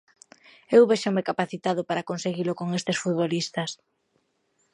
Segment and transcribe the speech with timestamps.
[0.75, 3.71] Eu véxome capacitado para conseguilo con estes futbolistas.